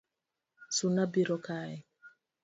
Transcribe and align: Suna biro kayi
Suna 0.75 1.03
biro 1.11 1.37
kayi 1.45 1.79